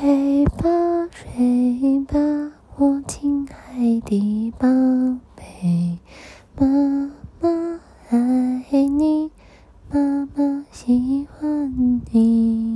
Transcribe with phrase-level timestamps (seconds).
[0.00, 2.18] 睡吧睡吧
[2.78, 4.66] 我亲爱的宝
[5.36, 5.98] 贝。
[6.56, 6.66] 妈
[7.38, 7.78] 妈
[8.08, 9.30] 爱你
[9.92, 12.69] 妈妈喜欢你。